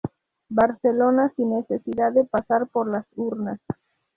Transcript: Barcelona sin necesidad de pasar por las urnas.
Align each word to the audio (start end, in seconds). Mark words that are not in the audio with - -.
Barcelona 0.49 1.31
sin 1.35 1.51
necesidad 1.53 2.11
de 2.11 2.23
pasar 2.23 2.65
por 2.65 2.87
las 2.89 3.05
urnas. 3.17 3.59